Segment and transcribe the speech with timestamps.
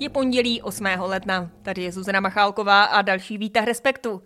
[0.00, 0.84] Je pondělí 8.
[0.98, 1.50] ledna.
[1.62, 4.22] Tady je Zuzana Machálková a další výtah Respektu.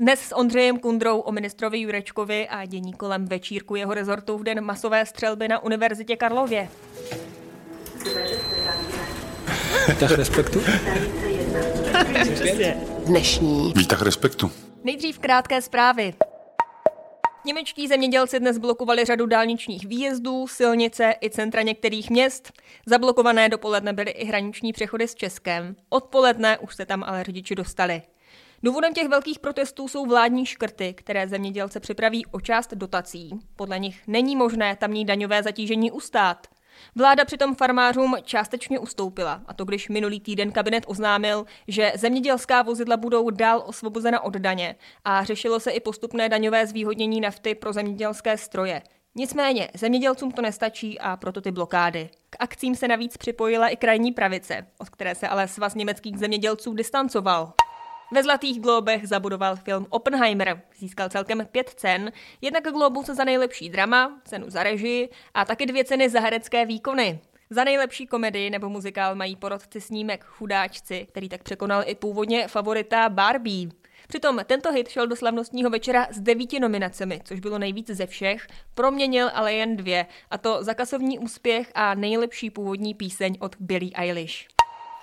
[0.00, 4.64] Dnes s Ondřejem Kundrou o ministrovi Jurečkovi a dění kolem večírku jeho rezortu v den
[4.64, 6.68] masové střelby na Univerzitě Karlově.
[9.88, 10.62] Výtah Respektu?
[13.06, 14.50] Dnešní Výtah Respektu.
[14.84, 16.14] Nejdřív krátké zprávy.
[17.46, 22.52] Němečtí zemědělci dnes blokovali řadu dálničních výjezdů, silnice i centra některých měst.
[22.86, 25.76] Zablokované dopoledne byly i hraniční přechody s Českem.
[25.88, 28.02] Odpoledne už se tam ale řidiči dostali.
[28.62, 33.30] Důvodem těch velkých protestů jsou vládní škrty, které zemědělce připraví o část dotací.
[33.56, 36.46] Podle nich není možné tamní daňové zatížení ustát.
[36.94, 42.96] Vláda přitom farmářům částečně ustoupila, a to když minulý týden kabinet oznámil, že zemědělská vozidla
[42.96, 48.38] budou dál osvobozena od daně a řešilo se i postupné daňové zvýhodnění nafty pro zemědělské
[48.38, 48.82] stroje.
[49.14, 52.10] Nicméně zemědělcům to nestačí a proto ty blokády.
[52.30, 56.74] K akcím se navíc připojila i krajní pravice, od které se ale svaz německých zemědělců
[56.74, 57.52] distancoval.
[58.12, 60.62] Ve Zlatých globech zabudoval film Oppenheimer.
[60.78, 65.84] Získal celkem pět cen, jednak Globus za nejlepší drama, cenu za režii a taky dvě
[65.84, 67.20] ceny za herecké výkony.
[67.50, 73.08] Za nejlepší komedii nebo muzikál mají porodci snímek Chudáčci, který tak překonal i původně favorita
[73.08, 73.68] Barbie.
[74.08, 78.46] Přitom tento hit šel do slavnostního večera s devíti nominacemi, což bylo nejvíc ze všech,
[78.74, 83.92] proměnil ale jen dvě, a to za kasovní úspěch a nejlepší původní píseň od Billie
[83.94, 84.55] Eilish.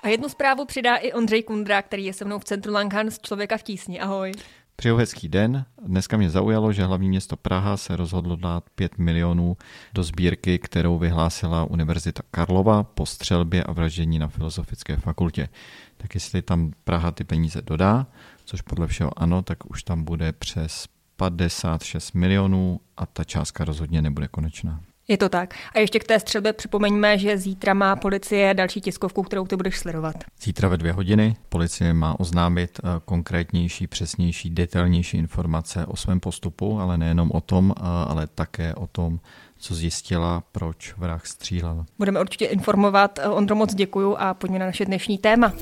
[0.04, 3.58] A jednu zprávu přidá i Ondřej Kundra, který je se mnou v centru Langhans Člověka
[3.58, 4.00] v tísni.
[4.00, 4.32] Ahoj.
[4.76, 5.66] Přeju hezký den.
[5.82, 9.58] Dneska mě zaujalo, že hlavní město Praha se rozhodlo dát 5 milionů
[9.94, 15.50] do sbírky, kterou vyhlásila Univerzita Karlova po střelbě a vraždění na Filozofické fakultě.
[15.98, 18.08] Tak jestli tam Praha ty peníze dodá,
[18.46, 24.02] což podle všeho ano, tak už tam bude přes 56 milionů a ta částka rozhodně
[24.02, 24.82] nebude konečná.
[25.08, 25.54] Je to tak.
[25.76, 29.78] A ještě k té střelbě připomeňme, že zítra má policie další tiskovku, kterou ty budeš
[29.78, 30.16] sledovat.
[30.42, 36.80] Zítra ve dvě hodiny policie má oznámit eh, konkrétnější, přesnější, detailnější informace o svém postupu,
[36.80, 39.20] ale nejenom o tom, eh, ale také o tom,
[39.58, 41.86] co zjistila, proč vrah střílel.
[41.98, 43.20] Budeme určitě informovat.
[43.30, 45.54] Ondro, moc děkuju a pojďme na naše dnešní téma.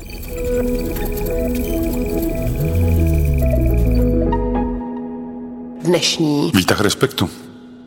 [5.84, 7.30] dnešní Výtah Respektu.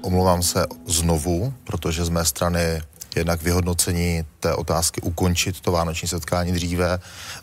[0.05, 2.83] Omlouvám se znovu, protože z mé strany
[3.17, 6.99] jednak vyhodnocení té otázky ukončit to vánoční setkání dříve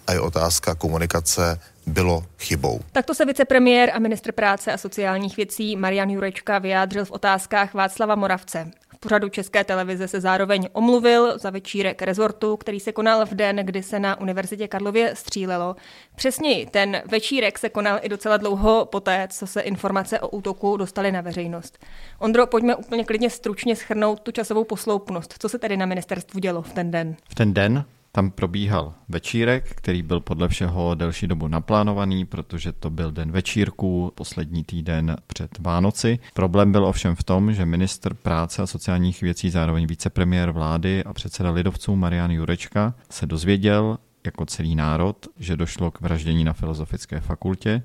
[0.08, 2.80] a i otázka komunikace bylo chybou.
[2.92, 8.16] Takto se vicepremiér a ministr práce a sociálních věcí Marian Jurečka vyjádřil v otázkách Václava
[8.16, 8.72] Moravce.
[9.04, 13.84] Pořadu České televize se zároveň omluvil za večírek rezortu, který se konal v den, kdy
[13.84, 15.76] se na Univerzitě Karlově střílelo.
[16.16, 21.12] Přesněji, ten večírek se konal i docela dlouho poté, co se informace o útoku dostaly
[21.12, 21.86] na veřejnost.
[22.20, 25.36] Ondro, pojďme úplně klidně stručně schrnout tu časovou posloupnost.
[25.40, 27.16] Co se tedy na ministerstvu dělo v ten den?
[27.30, 32.90] V ten den tam probíhal večírek, který byl podle všeho delší dobu naplánovaný, protože to
[32.90, 36.20] byl den večírku, poslední týden před Vánoci.
[36.34, 41.14] Problém byl ovšem v tom, že ministr práce a sociálních věcí, zároveň vicepremiér vlády a
[41.14, 47.20] předseda lidovců Marian Jurečka se dozvěděl jako celý národ, že došlo k vraždění na Filozofické
[47.20, 47.84] fakultě.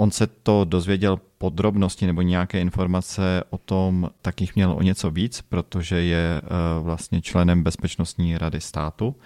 [0.00, 5.10] On se to dozvěděl podrobnosti nebo nějaké informace o tom, tak jich měl o něco
[5.10, 6.40] víc, protože je
[6.80, 9.16] vlastně členem Bezpečnostní rady státu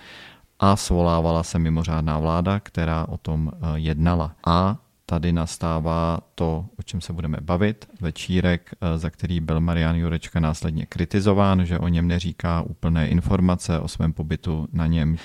[0.60, 4.34] a svolávala se mimořádná vláda, která o tom jednala.
[4.46, 4.76] A
[5.06, 10.86] tady nastává to, o čem se budeme bavit, večírek, za který byl Marian Jurečka následně
[10.86, 15.16] kritizován, že o něm neříká úplné informace o svém pobytu na něm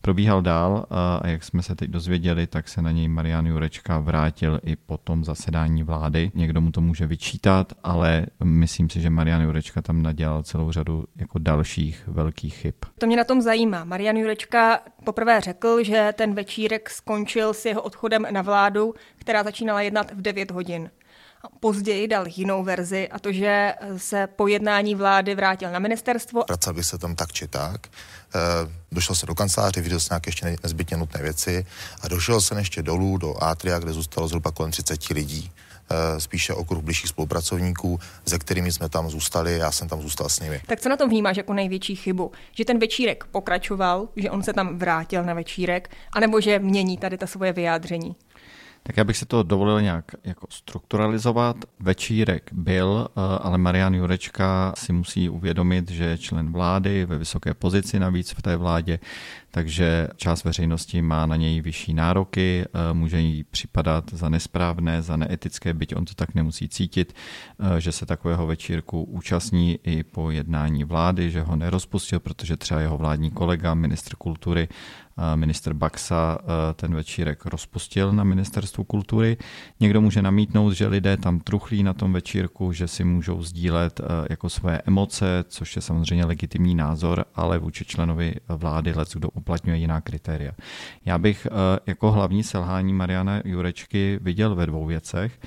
[0.00, 4.60] probíhal dál a jak jsme se teď dozvěděli, tak se na něj Marian Jurečka vrátil
[4.64, 6.30] i po tom zasedání vlády.
[6.34, 11.04] Někdo mu to může vyčítat, ale myslím si, že Marian Jurečka tam nadělal celou řadu
[11.16, 12.74] jako dalších velkých chyb.
[12.98, 13.84] To mě na tom zajímá.
[13.84, 19.80] Marian Jurečka poprvé řekl, že ten večírek skončil s jeho odchodem na vládu, která začínala
[19.80, 20.90] jednat v 9 hodin.
[21.60, 26.44] Později dal jinou verzi a to, že se po jednání vlády vrátil na ministerstvo.
[26.44, 27.86] Pracoval bych se tam tak či tak.
[27.86, 27.90] E,
[28.92, 31.66] došel se do kanceláře, viděl jsem nějaké ještě nezbytně nutné věci
[32.00, 35.50] a došel jsem ještě dolů do Atria, kde zůstalo zhruba kolem 30 lidí
[36.18, 40.60] spíše okruh blížších spolupracovníků, se kterými jsme tam zůstali, já jsem tam zůstal s nimi.
[40.66, 42.32] Tak co na tom vnímáš jako největší chybu?
[42.52, 47.18] Že ten večírek pokračoval, že on se tam vrátil na večírek, anebo že mění tady
[47.18, 48.16] ta svoje vyjádření?
[48.82, 51.56] Tak já bych se to dovolil nějak jako strukturalizovat.
[51.80, 53.08] Večírek byl,
[53.40, 58.42] ale Marian Jurečka si musí uvědomit, že je člen vlády ve vysoké pozici navíc v
[58.42, 58.98] té vládě,
[59.50, 65.74] takže část veřejnosti má na něj vyšší nároky, může jí připadat za nesprávné, za neetické,
[65.74, 67.12] byť on to tak nemusí cítit,
[67.78, 72.98] že se takového večírku účastní i po jednání vlády, že ho nerozpustil, protože třeba jeho
[72.98, 74.68] vládní kolega, ministr kultury,
[75.34, 76.38] minister Baxa
[76.74, 79.36] ten večírek rozpustil na ministerstvu kultury.
[79.80, 84.00] Někdo může namítnout, že lidé tam truchlí na tom večírku, že si můžou sdílet
[84.30, 89.78] jako své emoce, což je samozřejmě legitimní názor, ale vůči členovi vlády let, kdo uplatňuje
[89.78, 90.52] jiná kritéria.
[91.04, 91.46] Já bych
[91.86, 95.38] jako hlavní selhání Mariana Jurečky viděl ve dvou věcech.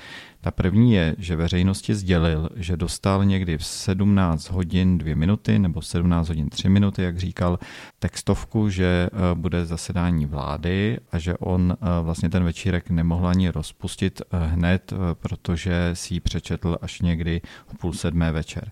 [0.44, 5.80] Ta první je, že veřejnosti sdělil, že dostal někdy v 17 hodin 2 minuty nebo
[5.80, 7.58] v 17 hodin 3 minuty, jak říkal,
[7.98, 13.50] textovku, že eh, bude zasedání vlády a že on eh, vlastně ten večírek nemohl ani
[13.50, 18.70] rozpustit eh, hned, protože si ji přečetl až někdy v půl sedmé večer.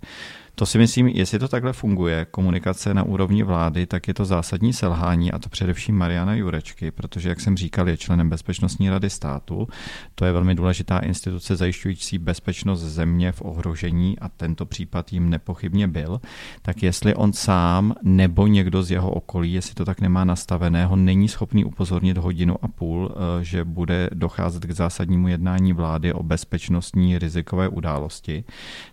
[0.60, 4.72] To si myslím, jestli to takhle funguje, komunikace na úrovni vlády, tak je to zásadní
[4.72, 9.68] selhání a to především Mariana Jurečky, protože, jak jsem říkal, je členem Bezpečnostní rady státu.
[10.14, 15.88] To je velmi důležitá instituce zajišťující bezpečnost země v ohrožení a tento případ jim nepochybně
[15.88, 16.20] byl.
[16.62, 21.28] Tak jestli on sám nebo někdo z jeho okolí, jestli to tak nemá nastaveného, není
[21.28, 27.18] schopný upozornit hodinu a půl, eh, že bude docházet k zásadnímu jednání vlády o bezpečnostní
[27.18, 28.44] rizikové události,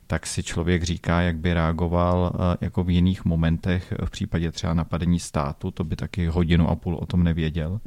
[0.08, 4.74] tak si člověk říká, jak by reagoval eh, jako v jiných momentech v případě třeba
[4.74, 7.80] napadení státu, to by taky hodinu a půl o tom nevěděl.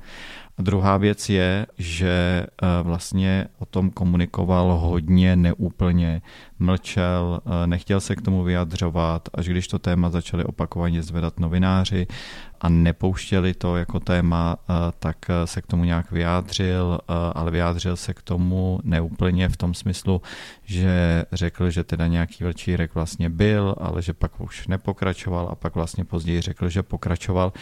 [0.60, 6.22] Druhá věc je, že eh, vlastně o tom komunikoval hodně neúplně,
[6.58, 12.06] mlčel, eh, nechtěl se k tomu vyjadřovat, až když to téma začali opakovaně zvedat novináři
[12.60, 17.00] a nepouštěli to jako téma, eh, tak se k tomu nějak vyjádřil,
[17.34, 20.22] ale vyjádřil se k tomu neúplně v tom smyslu,
[20.64, 25.74] že řekl, že teda nějaký vlčírek vlastně byl, ale že pak už nepokračoval a pak
[25.74, 27.52] vlastně později řekl, že pokračoval.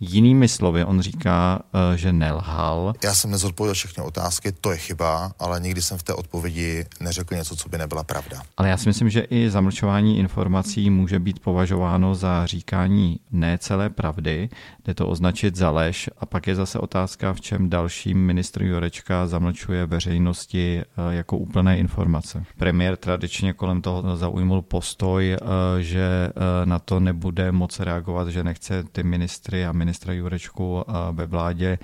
[0.00, 1.62] Jinými slovy, on říká,
[1.94, 2.94] že nelhal lhal.
[3.04, 7.34] Já jsem nezodpověděl všechny otázky, to je chyba, ale nikdy jsem v té odpovědi neřekl
[7.34, 8.42] něco, co by nebyla pravda.
[8.56, 13.90] Ale já si myslím, že i zamlčování informací může být považováno za říkání ne celé
[13.90, 14.48] pravdy,
[14.84, 19.26] jde to označit za lež a pak je zase otázka, v čem další ministr Jurečka
[19.26, 22.44] zamlčuje veřejnosti eh, jako úplné informace.
[22.56, 25.38] Premiér tradičně kolem toho zaujmul postoj, eh,
[25.82, 31.26] že eh, na to nebude moc reagovat, že nechce ty ministry a ministra Jurečku ve
[31.26, 31.78] vládě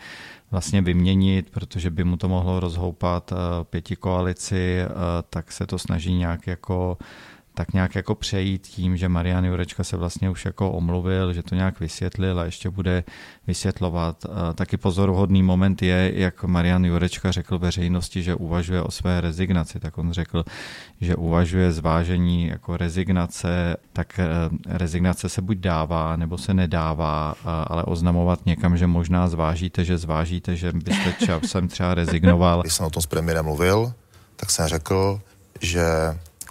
[0.54, 4.88] vlastně vyměnit, protože by mu to mohlo rozhoupat eh, pěti koalici, eh,
[5.30, 6.98] tak se to snaží nějak jako
[7.54, 11.54] tak nějak jako přejít tím, že Marian Jurečka se vlastně už jako omluvil, že to
[11.54, 13.04] nějak vysvětlil a ještě bude
[13.46, 14.26] vysvětlovat.
[14.54, 19.98] Taky pozoruhodný moment je, jak Marian Jurečka řekl veřejnosti, že uvažuje o své rezignaci, tak
[19.98, 20.44] on řekl,
[21.00, 24.26] že uvažuje zvážení jako rezignace, tak eh,
[24.68, 30.56] rezignace se buď dává, nebo se nedává, ale oznamovat někam, že možná zvážíte, že zvážíte,
[30.56, 32.60] že byste časem třeba rezignoval.
[32.60, 33.92] Když jsem o tom s premiérem mluvil,
[34.36, 35.20] tak jsem řekl,
[35.60, 35.84] že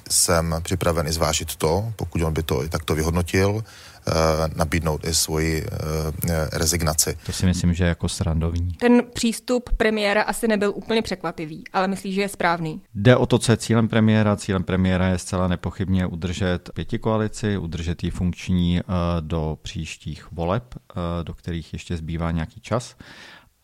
[0.10, 3.64] jsem připraven i zvážit to, pokud on by to i takto vyhodnotil,
[4.08, 4.12] eh,
[4.56, 7.18] nabídnout i svoji eh, rezignaci.
[7.26, 8.72] To si myslím, že je jako srandovní.
[8.72, 12.82] Ten přístup premiéra asi nebyl úplně překvapivý, ale myslíš, že je správný?
[12.96, 14.36] Jde o to, co je cílem premiéra.
[14.36, 18.84] Cílem premiéra je zcela nepochybně udržet pěti koalici, udržet ji funkční eh,
[19.20, 20.76] do příštích voleb,
[21.24, 22.96] do kterých ještě zbývá nějaký čas.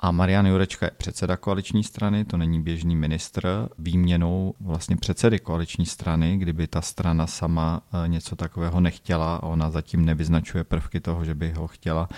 [0.01, 3.69] A Marian Jurečka je předseda koaliční strany, to není běžný ministr.
[3.79, 10.05] Výměnou vlastně předsedy koaliční strany, kdyby ta strana sama eh, něco takového nechtěla ona zatím
[10.05, 12.09] nevyznačuje prvky toho, že by ho chtěla,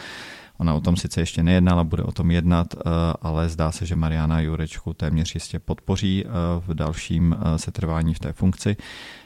[0.58, 2.80] Ona o tom sice ještě nejednala, bude o tom jednat, eh,
[3.22, 8.34] ale zdá se, že Mariana Jurečku téměř jistě podpoří eh, v dalším setrvání v té
[8.34, 8.78] funkci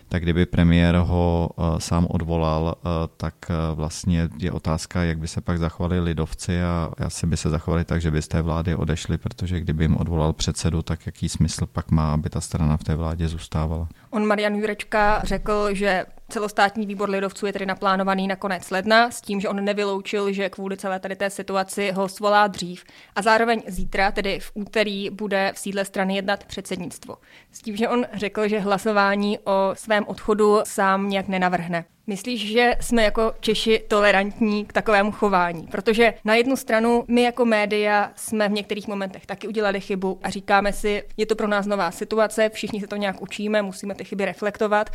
[0.09, 5.27] tak kdyby premiér ho eh, sám odvolal, eh, tak eh, vlastně je otázka, jak by
[5.27, 8.75] se pak zachovali lidovci a asi by se zachovali tak, že by z té vlády
[8.75, 12.83] odešli, protože kdyby jim odvolal předsedu, tak jaký smysl pak má, aby ta strana v
[12.83, 13.87] té vládě zůstávala.
[14.09, 19.21] On Marian Jurečka řekl, že celostátní výbor lidovců je tedy naplánovaný na konec ledna, s
[19.21, 22.83] tím, že on nevyloučil, že kvůli celé tady té situaci ho svolá dřív.
[23.15, 27.17] A zároveň zítra, tedy v úterý, bude v sídle strany jednat předsednictvo.
[27.51, 31.85] S tím, že on řekl, že hlasování o svém odchodu sám nějak nenavrhne.
[32.07, 35.67] Myslíš, že jsme jako Češi tolerantní k takovému chování?
[35.67, 40.29] Protože na jednu stranu my jako média jsme v některých momentech taky udělali chybu a
[40.29, 44.03] říkáme si, je to pro nás nová situace, všichni se to nějak učíme, musíme ty
[44.03, 44.89] chyby reflektovat.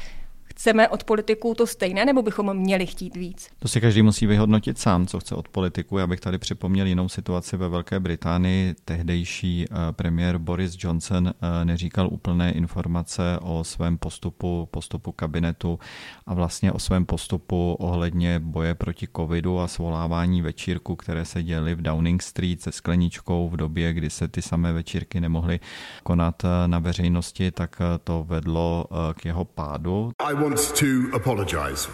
[0.50, 3.48] Chceme od politiků to stejné, nebo bychom měli chtít víc?
[3.58, 5.98] To si každý musí vyhodnotit sám, co chce od politiků.
[5.98, 8.74] Já bych tady připomněl jinou situaci ve Velké Británii.
[8.84, 15.78] Tehdejší eh, premiér Boris Johnson eh, neříkal úplné informace o svém postupu, postupu kabinetu
[16.26, 21.74] a vlastně o svém postupu ohledně boje proti covidu a svolávání večírku, které se děly
[21.74, 25.60] v Downing Street se skleničkou v době, kdy se ty samé večírky nemohly
[26.02, 30.12] konat eh, na veřejnosti, tak to vedlo k jeho pádu.
[30.30, 31.88] I want to apologize.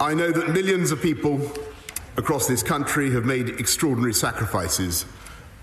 [0.00, 1.40] I know that millions of people
[2.16, 5.06] across this country have made extraordinary sacrifices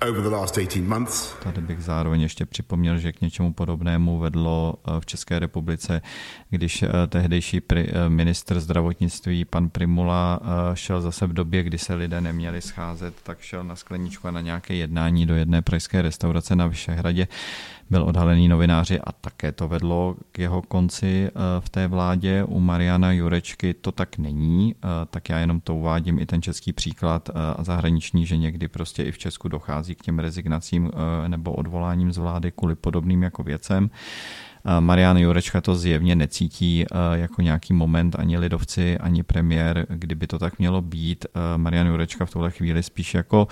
[0.10, 1.36] over the last 18 months.
[1.44, 6.02] Tady bych zároveň ještě připomněl, že k něčemu podobnému vedlo eh, v České republice,
[6.50, 10.40] když eh, tehdejší eh, ministr zdravotnictví pan Primula
[10.74, 14.42] šel zase v době, kdy se lidé neměli scházet, tak šel na skleničku a na
[14.42, 17.28] nějaké jednání do jedné pražské restaurace na Vyšehradě
[17.92, 22.44] byl odhalený novináři a také to vedlo k jeho konci eh, v té vládě.
[22.44, 26.74] U Mariana Jurečky to tak není, eh, tak já jenom to uvádím i ten český
[26.74, 30.92] příklad eh, a zahraniční, že někdy prostě i v Česku dochází k těm rezignacím
[31.28, 33.90] nebo odvoláním z vlády kvůli podobným jako věcem.
[34.80, 40.60] Marian Jurečka to zjevně necítí jako nějaký moment ani lidovci, ani premiér, kdyby to tak
[40.60, 41.26] mělo být.
[41.58, 43.48] Marian Jurečka v tuhle chvíli spíš jako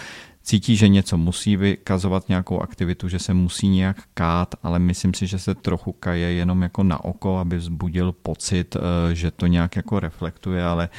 [0.50, 5.28] cítí, že něco musí vykazovat nějakou aktivitu, že se musí nějak kát, ale myslím si,
[5.28, 9.76] že se trochu kaje jenom jako na oko, aby vzbudil pocit, eh, že to nějak
[9.76, 10.90] jako reflektuje, ale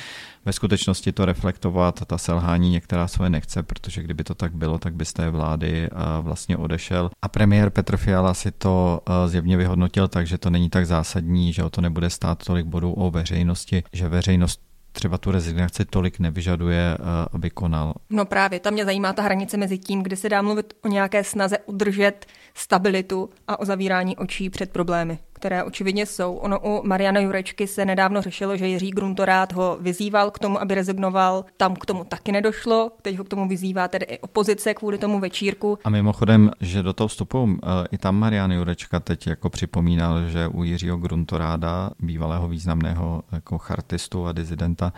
[0.45, 4.95] ve skutečnosti to reflektovat, ta selhání některá svoje nechce, protože kdyby to tak bylo, tak
[4.95, 5.91] by z té vlády eh,
[6.21, 7.11] vlastně odešel.
[7.23, 11.53] A premiér Petr Fiala si to eh, zjevně vyhodnotil tak, že to není tak zásadní,
[11.53, 16.19] že o to nebude stát tolik bodů o veřejnosti, že veřejnost třeba tu rezignaci tolik
[16.19, 17.95] nevyžaduje, eh, aby konal.
[18.11, 21.25] No právě, tam mě zajímá ta hranice mezi tím, kdy se dá mluvit o nějaké
[21.25, 26.35] snaze udržet stabilitu a o zavírání očí před problémy které očividně jsou.
[26.35, 30.75] Ono u Mariana Jurečky se nedávno řešilo, že Jiří Gruntorát ho vyzýval k tomu, aby
[30.75, 31.45] rezignoval.
[31.57, 32.91] Tam k tomu taky nedošlo.
[33.03, 35.79] Teď ho k tomu vyzývá tedy i opozice kvůli tomu večírku.
[35.85, 37.59] A mimochodem, že do toho vstupu
[37.93, 44.27] i tam Marian Jurečka teď jako připomínal, že u Jiřího Gruntoráda, bývalého významného jako chartistu
[44.27, 44.93] a dizidenta,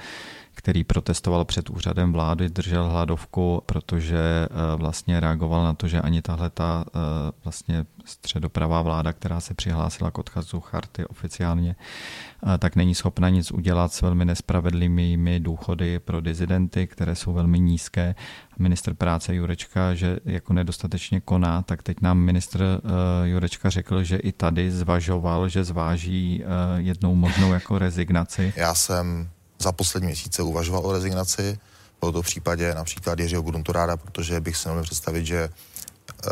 [0.55, 6.23] který protestoval před úřadem vlády, držel hladovku, protože eh, vlastně reagoval na to, že ani
[6.23, 6.99] tahle ta eh,
[7.45, 13.51] vlastně středopravá vláda, která se přihlásila k odkazu charty oficiálně, eh, tak není schopna nic
[13.53, 18.15] udělat s velmi nespravedlivými důchody pro dizidenty, které jsou velmi nízké.
[18.59, 22.81] Minister práce Jurečka, že jako nedostatečně koná, tak teď nám ministr
[23.25, 26.45] Jurečka řekl, že i tady zvažoval, že zváží
[26.77, 28.53] jednou možnou jako rezignaci.
[28.57, 29.29] Já jsem
[29.63, 31.59] za poslední měsíce uvažoval o rezignaci.
[32.01, 35.49] Bylo to v případě například Jiřího Gruntoráda, protože bych si nemohl představit, že
[36.27, 36.31] eh,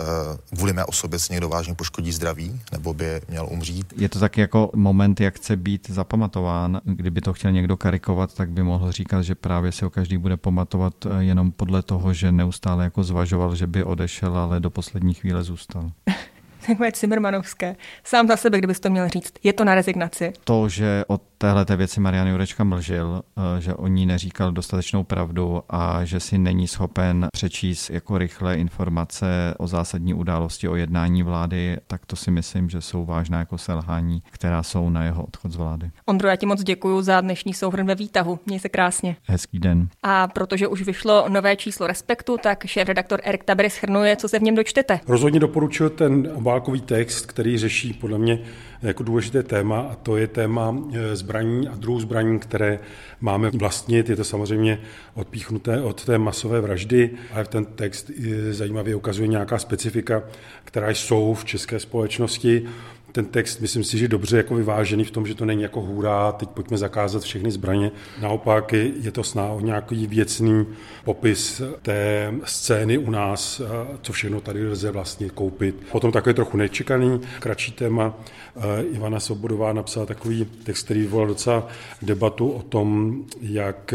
[0.57, 3.95] kvůli mé osobě si někdo vážně poškodí zdraví, nebo by měl umřít.
[3.97, 6.81] Je to tak jako moment, jak chce být zapamatován.
[6.85, 10.37] Kdyby to chtěl někdo karikovat, tak by mohl říkat, že právě si ho každý bude
[10.37, 15.15] pamatovat eh, jenom podle toho, že neustále jako zvažoval, že by odešel, ale do poslední
[15.15, 15.91] chvíle zůstal.
[16.67, 17.77] takové Cimrmanovské.
[18.05, 19.33] Sám za sebe, kdybys to měl říct.
[19.43, 20.33] Je to na rezignaci.
[20.45, 25.63] To, že o téhle věci Marian Jurečka mlžil, eh, že o ní neříkal dostatečnou pravdu
[25.69, 31.77] a že si není schopen přečíst jako rychle informace o zásadní události o jednání vlády,
[31.87, 35.57] tak to si myslím, že jsou vážná jako selhání, která jsou na jeho odchod z
[35.57, 35.91] vlády.
[36.07, 38.39] Ondro, já ti moc děkuji za dnešní souhrn ve výtahu.
[38.47, 39.17] Měj se krásně.
[39.25, 39.89] Hezký den.
[40.03, 44.43] A protože už vyšlo nové číslo Respektu, tak šéf-redaktor Erik Tabery schrnuje, co se v
[44.43, 45.01] něm dočtete.
[45.09, 48.39] Rozhodně doporučuji ten obálkový text, který řeší podle mě
[48.83, 52.79] jako důležité téma a to je téma e, zbraní a druhou zbraní, které
[53.21, 54.09] máme vlastnit.
[54.09, 54.81] Je to samozřejmě
[55.15, 60.23] odpíchnuté od té masové vraždy, ale ten text e, zajímavě ukazuje nějaká specifika,
[60.65, 62.67] která jsou v české společnosti
[63.13, 66.33] ten text, myslím si, že dobře jako vyvážený v tom, že to není jako hůra,
[66.33, 67.91] teď pojďme zakázat všechny zbraně.
[68.21, 70.67] Naopak je to sná o nějaký věcný
[71.05, 73.63] popis té scény u nás,
[74.03, 75.77] co všechno tady lze vlastně koupit.
[75.93, 78.15] Potom takový trochu nečekaný, kratší téma.
[78.93, 81.69] Ivana Sobodová napsala takový text, který vyvolal docela
[82.03, 83.95] debatu o tom, jak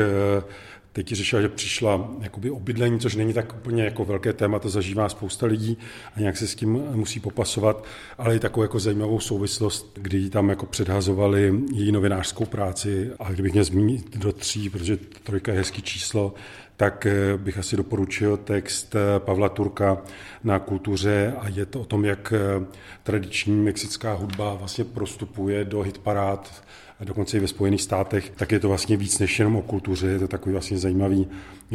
[0.96, 5.10] Teď řešila, že přišla jakoby obydlení, což není tak úplně jako velké téma, to zažívá
[5.10, 5.78] spousta lidí
[6.16, 7.86] a nějak se s tím musí popasovat,
[8.18, 13.12] ale i takovou jako zajímavou souvislost, kdy tam jako předhazovali její novinářskou práci.
[13.20, 16.34] A kdybych měl zmínit do tří, protože trojka je hezký číslo,
[16.78, 19.98] tak eh, bych asi doporučil text eh, Pavla Turka
[20.44, 22.66] na kultuře a je to o tom, jak eh,
[23.04, 26.64] tradiční mexická hudba vlastně prostupuje do hitparád
[27.04, 30.20] dokonce i ve Spojených státech, tak je to vlastně víc než jenom o kultuře, je
[30.20, 31.28] to takový vlastně zajímavý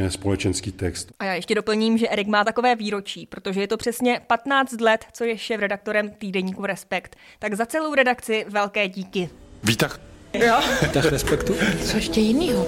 [0.09, 1.13] společenský text.
[1.19, 5.05] A já ještě doplním, že Erik má takové výročí, protože je to přesně 15 let,
[5.13, 7.17] co je šéf-redaktorem týdeníku Respekt.
[7.39, 9.31] Tak za celou redakci velké díky.
[9.65, 10.01] Vítah.
[10.35, 10.61] Jo.
[10.83, 11.55] Vítah Respektu.
[11.85, 12.67] Co ještě jinýho?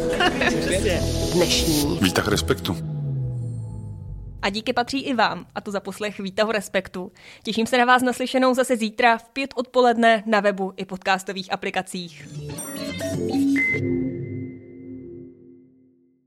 [1.35, 1.99] Dnešní.
[2.03, 3.02] Vítah Respektu.
[4.43, 7.13] A díky patří i vám, a to za poslech Výtahu Respektu.
[7.43, 12.29] Těším se na vás naslyšenou zase zítra v pět odpoledne na webu i podcastových aplikacích.